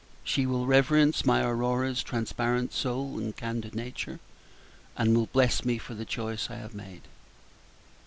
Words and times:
She 0.23 0.47
will 0.47 0.65
reverence 0.65 1.27
my 1.27 1.43
Aurora's 1.43 2.01
transparent 2.01 2.73
soul 2.73 3.19
and 3.19 3.37
candid 3.37 3.75
nature, 3.75 4.19
and 4.97 5.15
will 5.15 5.27
bless 5.27 5.63
me 5.63 5.77
for 5.77 5.93
the 5.93 6.05
choice 6.05 6.49
I 6.49 6.55
have 6.55 6.73
made." 6.73 7.01